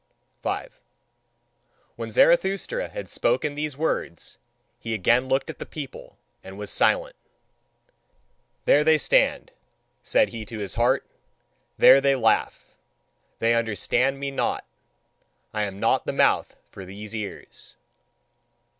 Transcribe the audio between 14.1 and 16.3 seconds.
me not; I am not the